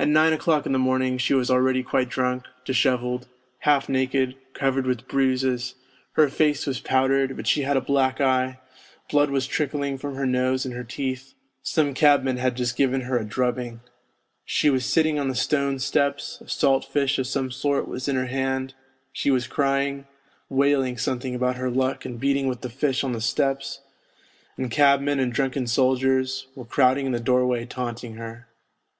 At 0.00 0.08
nine 0.08 0.32
o'clock 0.32 0.66
in 0.66 0.72
the 0.72 0.80
morning 0.80 1.16
she 1.16 1.32
was 1.32 1.48
already 1.48 1.84
quite 1.84 2.08
drunk, 2.08 2.42
dishevelled, 2.64 3.28
half 3.60 3.88
naked, 3.88 4.34
covered 4.52 4.84
with 4.84 5.06
bruises, 5.06 5.76
her 6.14 6.28
face 6.28 6.66
was 6.66 6.80
powdered, 6.80 7.36
but 7.36 7.46
she 7.46 7.62
had 7.62 7.76
a 7.76 7.80
black 7.80 8.20
eye, 8.20 8.58
blood 9.08 9.30
was 9.30 9.46
trickling 9.46 9.96
from 9.96 10.16
her 10.16 10.26
nose 10.26 10.64
and 10.66 10.74
her 10.74 10.82
teeth; 10.82 11.34
some 11.62 11.94
cabman 11.94 12.36
had 12.38 12.56
just 12.56 12.76
given 12.76 13.02
her 13.02 13.16
a 13.16 13.24
drubbing. 13.24 13.78
She 14.44 14.70
was 14.70 14.84
sitting 14.86 15.20
on 15.20 15.28
the 15.28 15.36
stone 15.36 15.78
steps, 15.78 16.40
a 16.40 16.48
salt 16.48 16.84
fish 16.84 17.16
of 17.20 17.28
some 17.28 17.52
sort 17.52 17.86
was 17.86 18.08
in 18.08 18.16
her 18.16 18.26
hand; 18.26 18.74
she 19.12 19.30
was 19.30 19.46
crying, 19.46 20.08
wailing 20.48 20.98
something 20.98 21.32
about 21.32 21.54
her 21.58 21.70
luck 21.70 22.04
and 22.04 22.18
beating 22.18 22.48
with 22.48 22.62
the 22.62 22.68
fish 22.70 23.04
on 23.04 23.12
the 23.12 23.20
steps, 23.20 23.82
and 24.56 24.72
cabmen 24.72 25.20
and 25.20 25.32
drunken 25.32 25.68
soldiers 25.68 26.48
were 26.56 26.64
crowding 26.64 27.06
in 27.06 27.12
the 27.12 27.20
doorway 27.20 27.64
taunting 27.64 28.14
her. 28.16 28.48